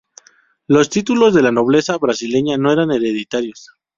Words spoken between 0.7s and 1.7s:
títulos de la